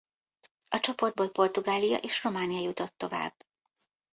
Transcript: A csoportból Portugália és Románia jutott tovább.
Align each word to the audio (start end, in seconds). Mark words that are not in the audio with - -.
A 0.69 0.79
csoportból 0.79 1.29
Portugália 1.29 1.97
és 1.97 2.23
Románia 2.23 2.59
jutott 2.61 2.97
tovább. 2.97 3.35